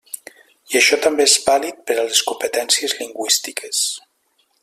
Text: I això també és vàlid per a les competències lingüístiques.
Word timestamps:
I 0.71 0.77
això 0.79 0.97
també 1.03 1.27
és 1.31 1.35
vàlid 1.49 1.83
per 1.91 1.99
a 2.03 2.07
les 2.07 2.23
competències 2.31 2.97
lingüístiques. 3.03 3.85